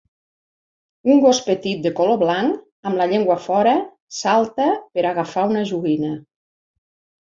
Un 1.15 1.21
gos 1.25 1.41
petit 1.49 1.83
de 1.83 1.91
color 1.99 2.17
blanc, 2.23 2.57
amb 2.91 3.03
la 3.03 3.09
llengua 3.13 3.39
fora, 3.47 3.77
salta 4.25 4.73
per 4.79 5.09
agafar 5.15 5.49
una 5.55 5.67
joguina. 5.75 6.15